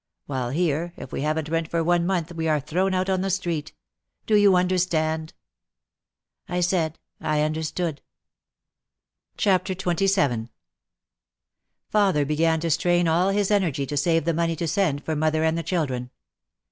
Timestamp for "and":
15.43-15.55